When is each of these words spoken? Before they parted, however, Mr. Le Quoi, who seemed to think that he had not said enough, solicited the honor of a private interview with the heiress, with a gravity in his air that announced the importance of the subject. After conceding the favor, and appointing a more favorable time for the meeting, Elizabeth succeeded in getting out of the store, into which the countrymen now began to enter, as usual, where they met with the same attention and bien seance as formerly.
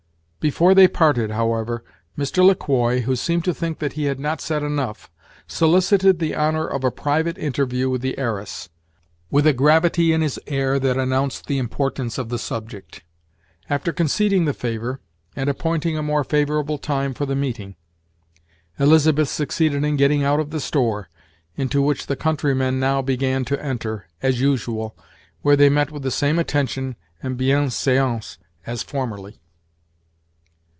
Before 0.41 0.73
they 0.73 0.87
parted, 0.87 1.29
however, 1.29 1.83
Mr. 2.17 2.43
Le 2.43 2.55
Quoi, 2.55 3.01
who 3.01 3.15
seemed 3.15 3.45
to 3.45 3.53
think 3.53 3.77
that 3.77 3.93
he 3.93 4.05
had 4.05 4.19
not 4.19 4.41
said 4.41 4.63
enough, 4.63 5.07
solicited 5.45 6.17
the 6.17 6.33
honor 6.33 6.65
of 6.65 6.83
a 6.83 6.89
private 6.89 7.37
interview 7.37 7.91
with 7.91 8.01
the 8.01 8.17
heiress, 8.17 8.69
with 9.29 9.45
a 9.45 9.53
gravity 9.53 10.11
in 10.13 10.21
his 10.21 10.39
air 10.47 10.79
that 10.79 10.97
announced 10.97 11.45
the 11.45 11.59
importance 11.59 12.17
of 12.17 12.29
the 12.29 12.39
subject. 12.39 13.03
After 13.69 13.93
conceding 13.93 14.45
the 14.45 14.53
favor, 14.55 14.99
and 15.35 15.47
appointing 15.47 15.95
a 15.95 16.01
more 16.01 16.23
favorable 16.23 16.79
time 16.79 17.13
for 17.13 17.27
the 17.27 17.35
meeting, 17.35 17.75
Elizabeth 18.79 19.29
succeeded 19.29 19.83
in 19.83 19.95
getting 19.95 20.23
out 20.23 20.39
of 20.39 20.49
the 20.49 20.59
store, 20.59 21.07
into 21.55 21.83
which 21.83 22.07
the 22.07 22.15
countrymen 22.15 22.79
now 22.79 23.03
began 23.03 23.45
to 23.45 23.63
enter, 23.63 24.07
as 24.23 24.41
usual, 24.41 24.97
where 25.43 25.55
they 25.55 25.69
met 25.69 25.91
with 25.91 26.01
the 26.01 26.09
same 26.09 26.39
attention 26.39 26.95
and 27.21 27.37
bien 27.37 27.69
seance 27.69 28.39
as 28.65 28.81
formerly. 28.81 29.37